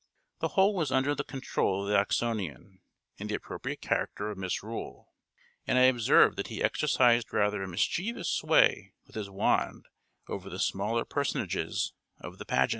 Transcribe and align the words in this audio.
The 0.39 0.47
whole 0.47 0.73
was 0.73 0.91
under 0.91 1.13
the 1.13 1.23
control 1.23 1.83
of 1.83 1.87
the 1.87 1.95
Oxonian, 1.95 2.79
in 3.19 3.27
the 3.27 3.35
appropriate 3.35 3.81
character 3.81 4.31
of 4.31 4.37
Misrule; 4.39 5.13
and 5.67 5.77
I 5.77 5.83
observed 5.83 6.37
that 6.37 6.47
he 6.47 6.63
exercised 6.63 7.31
rather 7.31 7.61
a 7.61 7.67
mischievous 7.67 8.27
sway 8.31 8.93
with 9.05 9.13
his 9.13 9.29
wand 9.29 9.85
over 10.27 10.49
the 10.49 10.57
smaller 10.57 11.05
personages 11.05 11.93
of 12.19 12.39
the 12.39 12.45
pageant. 12.45 12.69